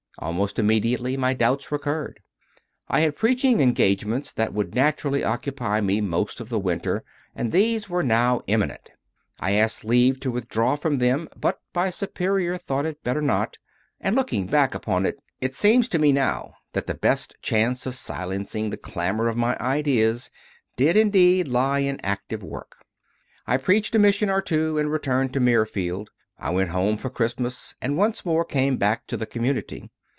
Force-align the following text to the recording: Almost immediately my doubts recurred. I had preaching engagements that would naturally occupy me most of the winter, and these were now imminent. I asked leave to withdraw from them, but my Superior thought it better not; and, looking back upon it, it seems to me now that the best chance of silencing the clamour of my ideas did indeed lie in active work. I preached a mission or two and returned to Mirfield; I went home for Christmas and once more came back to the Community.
Almost 0.17 0.59
immediately 0.59 1.17
my 1.17 1.33
doubts 1.33 1.71
recurred. 1.71 2.19
I 2.89 2.99
had 2.99 3.15
preaching 3.15 3.59
engagements 3.59 4.31
that 4.33 4.53
would 4.53 4.75
naturally 4.75 5.23
occupy 5.23 5.79
me 5.81 5.99
most 6.01 6.39
of 6.41 6.49
the 6.49 6.59
winter, 6.59 7.03
and 7.33 7.51
these 7.51 7.89
were 7.89 8.03
now 8.03 8.41
imminent. 8.45 8.91
I 9.39 9.53
asked 9.53 9.83
leave 9.85 10.19
to 10.19 10.29
withdraw 10.29 10.75
from 10.75 10.99
them, 10.99 11.27
but 11.35 11.59
my 11.73 11.89
Superior 11.89 12.57
thought 12.57 12.85
it 12.85 13.03
better 13.03 13.21
not; 13.21 13.57
and, 14.01 14.15
looking 14.15 14.45
back 14.45 14.75
upon 14.75 15.05
it, 15.07 15.17
it 15.39 15.55
seems 15.55 15.87
to 15.89 15.97
me 15.97 16.11
now 16.11 16.53
that 16.73 16.85
the 16.87 16.93
best 16.93 17.35
chance 17.41 17.85
of 17.87 17.95
silencing 17.95 18.69
the 18.69 18.77
clamour 18.77 19.27
of 19.29 19.37
my 19.37 19.57
ideas 19.59 20.29
did 20.77 20.97
indeed 20.97 21.47
lie 21.47 21.79
in 21.79 21.99
active 22.01 22.43
work. 22.43 22.83
I 23.47 23.55
preached 23.57 23.95
a 23.95 23.99
mission 23.99 24.29
or 24.29 24.41
two 24.41 24.77
and 24.77 24.91
returned 24.91 25.33
to 25.33 25.39
Mirfield; 25.39 26.09
I 26.37 26.51
went 26.51 26.69
home 26.69 26.97
for 26.97 27.09
Christmas 27.09 27.73
and 27.81 27.97
once 27.97 28.23
more 28.25 28.45
came 28.45 28.75
back 28.77 29.07
to 29.07 29.17
the 29.17 29.25
Community. 29.25 29.89